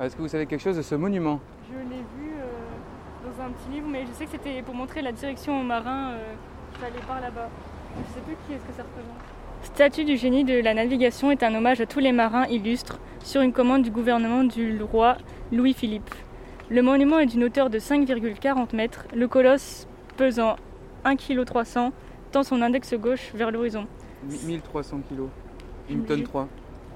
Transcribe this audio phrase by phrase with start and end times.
[0.00, 1.40] Est-ce que vous savez quelque chose de ce monument?
[1.70, 5.02] Je l'ai vu euh, dans un petit livre, mais je sais que c'était pour montrer
[5.02, 6.34] la direction aux marins euh,
[6.72, 7.48] qu'il fallait par là-bas.
[8.08, 9.18] Je sais plus qui est-ce que ça représente.
[9.62, 13.42] Statue du génie de la navigation est un hommage à tous les marins illustres sur
[13.42, 15.16] une commande du gouvernement du roi
[15.52, 16.14] Louis-Philippe.
[16.68, 19.86] Le monument est d'une hauteur de 5,40 mètres, le colosse
[20.16, 20.56] pesant
[21.04, 21.92] 1,3 kg
[22.32, 23.86] tend son index gauche vers l'horizon.
[24.24, 25.28] 1300 kilos.
[25.90, 26.48] Une tonne 3.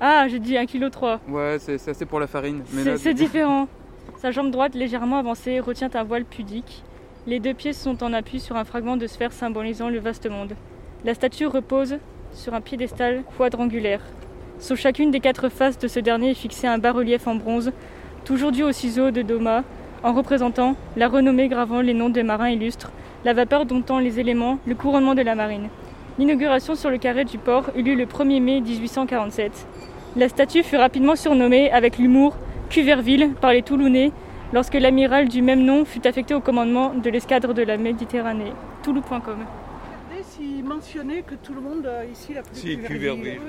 [0.00, 1.32] Ah, j'ai dit 1,3 kg.
[1.32, 2.62] Ouais, c'est c'est assez pour la farine.
[2.96, 3.68] c'est différent.
[4.18, 6.82] Sa jambe droite légèrement avancée retient un voile pudique.
[7.26, 10.54] Les deux pieds sont en appui sur un fragment de sphère symbolisant le vaste monde.
[11.04, 11.96] La statue repose
[12.32, 14.00] sur un piédestal quadrangulaire.
[14.58, 17.72] Sur chacune des quatre faces de ce dernier est fixé un bas-relief en bronze,
[18.24, 19.64] toujours dû au ciseau de Doma,
[20.02, 22.92] en représentant la renommée gravant les noms des marins illustres,
[23.24, 25.68] la vapeur domptant les éléments, le couronnement de la marine.
[26.16, 29.66] L'inauguration sur le carré du port eut lieu le 1er mai 1847.
[30.14, 32.36] La statue fut rapidement surnommée, avec l'humour,
[32.70, 34.12] Cuverville par les Toulonnais
[34.52, 38.52] lorsque l'amiral du même nom fut affecté au commandement de l'escadre de la Méditerranée.
[38.84, 39.20] Toulouse.com.
[39.24, 43.40] Regardez s'il mentionnait que tout le monde euh, ici l'a plus Cuverville.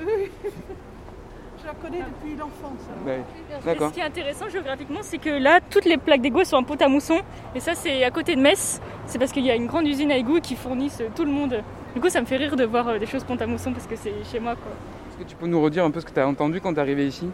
[1.66, 2.80] Je la connais depuis l'enfance.
[3.08, 3.22] Ouais.
[3.50, 3.90] Et D'accord.
[3.90, 6.80] ce qui est intéressant géographiquement, c'est que là, toutes les plaques d'égout sont en pot
[6.80, 7.20] à mousson.
[7.56, 8.80] Et ça, c'est à côté de Metz.
[9.08, 11.64] C'est parce qu'il y a une grande usine à égouts qui fournissent tout le monde.
[11.96, 13.88] Du coup, ça me fait rire de voir euh, des choses pont à mousson parce
[13.88, 14.54] que c'est chez moi.
[14.54, 14.72] Quoi.
[15.10, 16.78] Est-ce que tu peux nous redire un peu ce que tu as entendu quand tu
[16.78, 17.28] es arrivé ici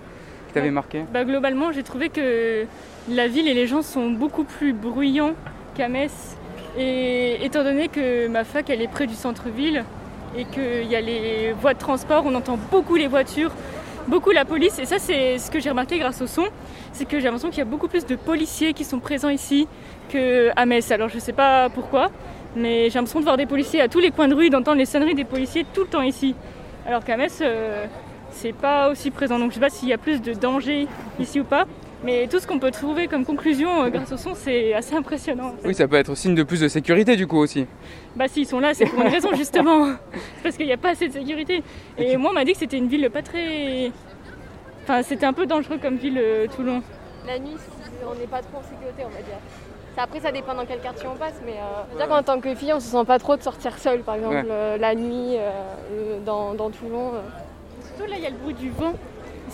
[0.48, 0.72] Qui t'avait Ouais.
[0.72, 1.04] marqué?
[1.12, 2.66] Bah, globalement, j'ai trouvé que
[3.10, 5.34] la ville et les gens sont beaucoup plus bruyants
[5.76, 6.38] qu'à Metz.
[6.78, 9.84] Et étant donné que ma fac, elle est près du centre-ville
[10.38, 13.52] et qu'il y a les voies de transport, on entend beaucoup les voitures,
[14.08, 14.80] beaucoup la police.
[14.80, 16.46] Et ça, c'est ce que j'ai remarqué grâce au son.
[16.94, 19.68] C'est que j'ai l'impression qu'il y a beaucoup plus de policiers qui sont présents ici
[20.10, 20.92] qu'à Metz.
[20.92, 22.12] Alors, je sais pas pourquoi,
[22.56, 24.86] mais j'ai l'impression de voir des policiers à tous les coins de rue, d'entendre les
[24.86, 26.36] sonneries des policiers tout le temps ici.
[26.86, 27.86] Alors qu'à Metz, euh,
[28.32, 29.40] c'est pas aussi présent.
[29.40, 30.88] Donc je sais pas s'il y a plus de danger
[31.20, 31.66] ici ou pas.
[32.04, 35.50] Mais tout ce qu'on peut trouver comme conclusion euh, grâce au son, c'est assez impressionnant.
[35.50, 35.68] en fait.
[35.68, 37.68] Oui, ça peut être signe de plus de sécurité du coup aussi.
[38.16, 39.86] Bah s'ils sont là, c'est pour une raison justement.
[40.14, 41.62] C'est parce qu'il n'y a pas assez de sécurité.
[42.00, 43.92] Et moi, on m'a dit que c'était une ville pas très...
[44.84, 46.82] Enfin, c'était un peu dangereux comme ville, euh, Toulon.
[47.28, 47.56] La nuit,
[48.04, 49.38] on n'est pas trop en sécurité, on va dire.
[49.96, 51.54] Ça, Après, ça dépend dans quel quartier on passe, mais
[52.00, 54.36] euh, qu'en tant que fille, on se sent pas trop de sortir seule, par exemple,
[54.38, 54.44] Ouais.
[54.50, 57.12] euh, la nuit euh, dans, dans Toulon.
[57.14, 57.20] euh.
[57.96, 58.94] Surtout là, il y a le bruit du vent.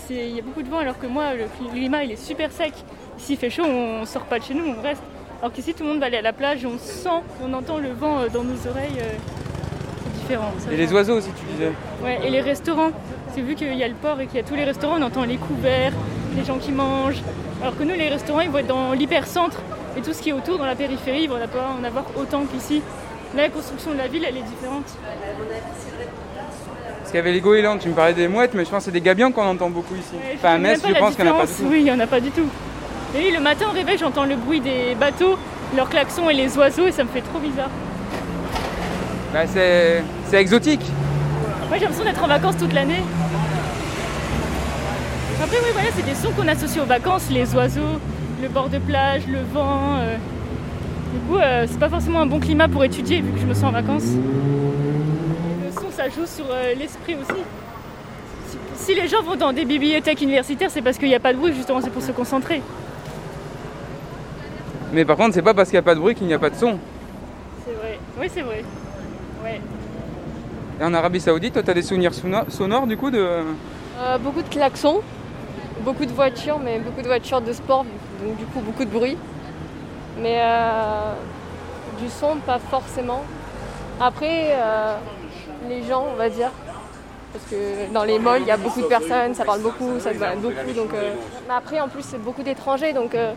[0.06, 2.50] C'est- Il y a beaucoup de vent alors que moi, le climat, il est super
[2.52, 2.72] sec.
[3.18, 5.02] S'il fait chaud, on sort pas de chez nous, on reste.
[5.40, 7.08] Alors qu'ici, tout le monde va aller à la plage et on sent,
[7.44, 8.98] on entend le vent euh, dans nos oreilles.
[9.00, 9.12] euh,
[10.14, 10.52] C'est différent.
[10.58, 11.72] ça Et les oiseaux aussi, tu disais.
[12.02, 12.90] Ouais, et les restaurants.
[13.34, 15.02] C'est vu qu'il y a le port et qu'il y a tous les restaurants, on
[15.02, 15.92] entend les couverts,
[16.36, 17.22] les gens qui mangent.
[17.62, 19.60] Alors que nous, les restaurants, ils vont être dans l'hypercentre
[19.96, 22.44] et tout ce qui est autour, dans la périphérie, il va pas en avoir autant
[22.46, 22.82] qu'ici.
[23.36, 24.86] Là, la construction de la ville, elle est différente.
[27.08, 28.84] Parce qu'il y avait les goélands, tu me parlais des mouettes, mais je pense que
[28.84, 30.12] c'est des gabions qu'on entend beaucoup ici.
[30.12, 31.66] Ouais, enfin, à Metz, je pense qu'il n'y en a pas du tout.
[31.70, 32.46] Oui, il n'y en a pas du tout.
[33.16, 35.38] Et oui, le matin au réveil, j'entends le bruit des bateaux,
[35.74, 37.70] leurs klaxons et les oiseaux, et ça me fait trop bizarre.
[39.32, 40.82] Bah, c'est c'est exotique.
[41.68, 43.02] Moi, j'ai l'impression d'être en vacances toute l'année.
[45.42, 47.98] Après, oui, voilà, c'est des sons qu'on associe aux vacances, les oiseaux,
[48.42, 49.96] le bord de plage, le vent.
[50.00, 50.16] euh.
[51.14, 53.54] Du coup, euh, c'est pas forcément un bon climat pour étudier vu que je me
[53.54, 54.12] sens en vacances.
[55.98, 57.40] Ça joue sur euh, l'esprit aussi.
[58.46, 61.32] Si, si les gens vont dans des bibliothèques universitaires, c'est parce qu'il n'y a pas
[61.32, 62.62] de bruit, justement, c'est pour se concentrer.
[64.92, 66.38] Mais par contre, c'est pas parce qu'il n'y a pas de bruit qu'il n'y a
[66.38, 66.78] pas de son.
[67.66, 67.98] C'est vrai.
[68.20, 68.62] Oui, c'est vrai.
[69.42, 69.60] Ouais.
[70.80, 73.18] Et en Arabie Saoudite, toi, t'as des souvenirs sono- sonores du coup de.
[73.18, 75.00] Euh, beaucoup de klaxons,
[75.80, 77.84] beaucoup de voitures, mais beaucoup de voitures de sport,
[78.24, 79.18] donc du coup beaucoup de bruit.
[80.20, 81.12] Mais euh,
[82.00, 83.24] du son, pas forcément.
[84.00, 84.94] Après, euh,
[85.68, 86.50] les gens, on va dire,
[87.32, 90.12] parce que dans les malls, il y a beaucoup de personnes, ça parle beaucoup, ça
[90.12, 90.72] se balade beaucoup.
[90.74, 91.14] Donc, euh,
[91.48, 93.32] après, en plus, c'est beaucoup d'étrangers, donc euh,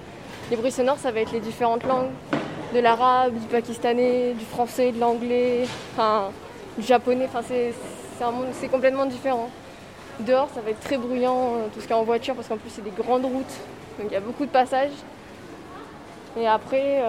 [0.49, 2.09] les bruits sonores, ça va être les différentes langues,
[2.73, 6.29] de l'arabe, du pakistanais, du français, de l'anglais, enfin,
[6.77, 7.25] du japonais.
[7.25, 7.73] Enfin, c'est
[8.23, 9.49] un monde, c'est complètement différent.
[10.21, 12.57] Dehors, ça va être très bruyant, euh, tout ce qui est en voiture, parce qu'en
[12.57, 13.57] plus, c'est des grandes routes,
[13.99, 14.91] donc il y a beaucoup de passages.
[16.39, 17.03] Et après,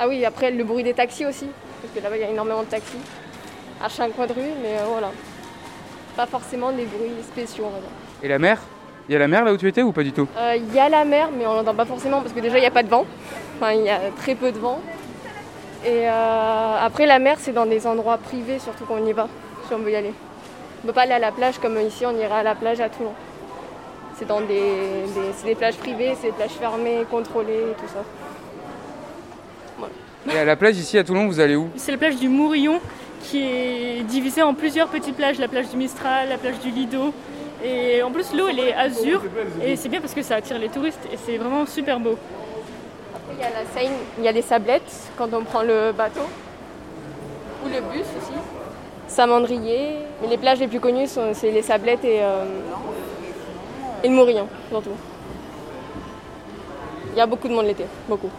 [0.00, 1.46] ah oui, après le bruit des taxis aussi,
[1.80, 2.98] parce que là-bas, il y a énormément de taxis
[3.82, 5.10] à chaque coin de rue, mais euh, voilà.
[6.16, 7.88] Pas forcément des bruits spéciaux, on va dire.
[8.22, 8.58] Et la mer?
[9.08, 10.28] Il y a la mer là où tu étais ou pas du tout?
[10.36, 12.60] Euh, Il y a la mer, mais on l'entend pas forcément parce que déjà il
[12.60, 13.04] n'y a pas de vent.
[13.56, 14.80] Enfin, il y a très peu de vent.
[15.84, 19.26] Et euh, après, la mer, c'est dans des endroits privés, surtout quand on y va,
[19.66, 20.12] si on veut y aller.
[20.82, 22.80] On ne peut pas aller à la plage comme ici, on ira à la plage
[22.80, 23.12] à Toulon.
[24.16, 28.04] C'est dans des, des- c'est des plages privées, c'est des plages fermées, contrôlées, tout ça.
[30.32, 31.70] Et à la plage ici à Toulon, vous allez où?
[31.76, 32.78] C'est la plage du Mourillon
[33.20, 35.38] qui est divisée en plusieurs petites plages.
[35.38, 37.12] La plage du Mistral, la plage du Lido
[37.64, 39.22] Et en plus, l'eau, elle est azur.
[39.62, 41.06] Et c'est bien parce que ça attire les touristes.
[41.12, 42.16] Et c'est vraiment super beau.
[43.14, 45.92] Après, il y a la Seine, il y a les sablettes quand on prend le
[45.92, 46.26] bateau.
[47.64, 48.38] Ou le bus aussi.
[49.08, 49.96] Samandrier.
[50.22, 52.44] Mais les plages les plus connues, c'est les sablettes et, euh,
[54.02, 54.96] et le Morillon, surtout.
[57.12, 58.30] Il y a beaucoup de monde l'été, beaucoup.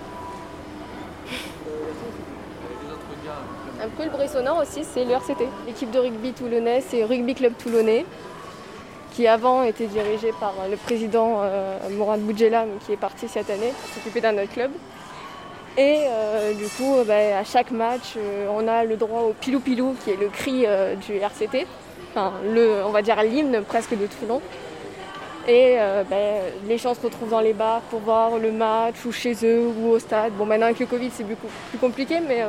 [3.83, 5.47] Un peu le sonore aussi, c'est le RCT.
[5.65, 8.05] L'équipe de rugby toulonnais, c'est Rugby Club Toulonnais,
[9.11, 13.49] qui avant était dirigé par le président euh, Mourad Boudjela, mais qui est parti cette
[13.49, 14.71] année pour s'occuper d'un autre club.
[15.77, 19.33] Et euh, du coup, euh, ben, à chaque match, euh, on a le droit au
[19.33, 20.65] pilou pilou, qui est le cri
[21.07, 21.65] du RCT,
[22.11, 24.41] enfin, le, on va dire l'hymne presque de Toulon.
[25.47, 26.35] Et ben,
[26.67, 29.89] les gens se retrouvent dans les bars pour voir le match, ou chez eux, ou
[29.89, 30.33] au stade.
[30.33, 32.45] Bon, maintenant avec le Covid, c'est beaucoup plus compliqué, mais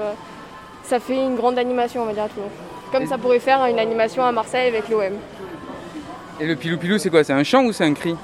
[0.84, 2.48] ça fait une grande animation, on va dire, à Toulon.
[2.92, 5.12] Comme Et- ça pourrait faire une animation à Marseille avec l'OM.
[6.40, 7.24] Et le pilou pilou, c'est quoi?
[7.24, 8.14] C'est un chant ou c'est un cri?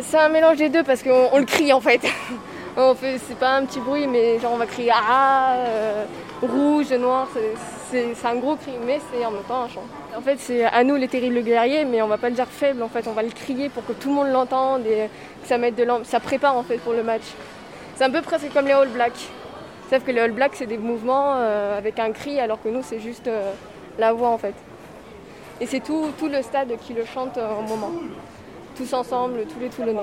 [0.00, 2.00] C'est un mélange des deux parce qu'on on le crie en fait.
[2.76, 6.04] on fait c'est pas un petit bruit, mais genre on va crier ah, euh,
[6.42, 9.84] rouge, noir, c'est- un gros cri, mais c'est en même temps un chant.
[10.16, 12.82] En fait, c'est à nous les terribles guerriers, mais on va pas le dire faible.
[12.82, 15.08] En fait, on va le crier pour que tout le monde l'entende et
[15.42, 17.22] que ça mette de l'am- ça prépare en fait pour le match.
[17.96, 19.28] C'est un peu presque comme les All Blacks.
[19.92, 22.80] Sauf que les All Blacks c'est des mouvements euh, avec un cri, alors que nous
[22.82, 23.52] c'est juste euh,
[23.98, 24.54] la voix en fait.
[25.60, 27.92] Et c'est tout, tout le stade qui le chante euh, au moment.
[28.74, 30.00] Tous ensemble, tous les Toulonnais.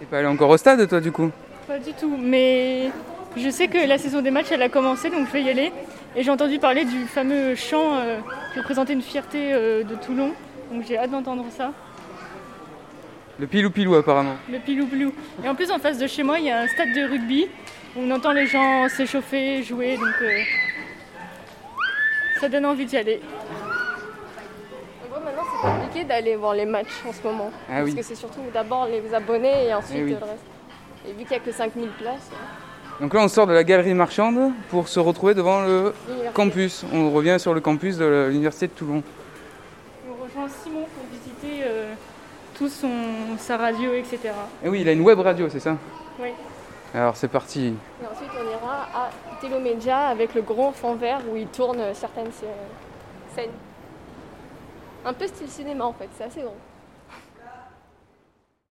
[0.00, 1.30] T'es pas allé encore au stade, toi, du coup?
[1.66, 2.90] Pas du tout, mais
[3.36, 5.72] je sais que la saison des matchs elle a commencé donc je vais y aller.
[6.16, 8.16] Et j'ai entendu parler du fameux chant euh,
[8.54, 10.32] qui représentait une fierté euh, de Toulon.
[10.72, 11.72] Donc j'ai hâte d'entendre ça.
[13.38, 14.36] Le pilou pilou, apparemment.
[14.50, 15.12] Le pilou pilou.
[15.44, 17.46] Et en plus en face de chez moi il y a un stade de rugby.
[17.96, 20.40] On entend les gens s'échauffer, jouer, donc euh,
[22.40, 23.20] ça donne envie d'y aller.
[25.04, 27.50] En gros, maintenant, c'est compliqué d'aller voir les matchs en ce moment.
[27.68, 27.96] Ah parce oui.
[27.96, 30.10] que c'est surtout d'abord les abonnés et ensuite Eh oui.
[30.10, 30.44] le reste.
[31.08, 32.30] Et vu qu'il n'y a que 5000 places,
[33.00, 35.94] Donc là, on sort de la galerie marchande pour se retrouver devant le
[36.34, 36.84] campus.
[36.92, 39.02] On revient sur le campus de l'université de Toulon.
[40.08, 41.94] On rejoint Simon pour visiter euh,
[42.56, 42.90] tout son,
[43.38, 44.18] sa radio, etc.
[44.64, 45.76] Et oui, il a une web radio, c'est ça?
[46.20, 46.28] Oui.
[46.94, 47.74] Alors c'est parti.
[48.02, 52.32] Et ensuite, on ira à Télomédia avec le grand fond vert où ils tournent certaines
[52.32, 53.50] scènes.
[55.04, 56.54] Un peu style cinéma en fait, c'est assez grand.